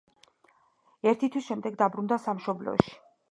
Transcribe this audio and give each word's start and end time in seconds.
ერთი 1.11 1.29
თვის 1.35 1.51
შემდეგ 1.51 1.77
დაბრუნდა 1.83 2.19
სამშობლოში. 2.27 2.97